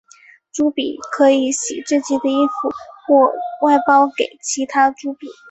[0.51, 2.71] 朱比可以洗自己的衣服
[3.05, 3.31] 或
[3.67, 5.27] 外包给其他朱比。